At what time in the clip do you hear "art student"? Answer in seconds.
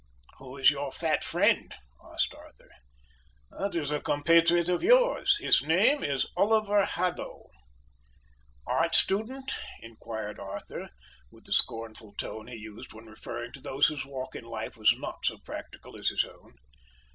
8.65-9.53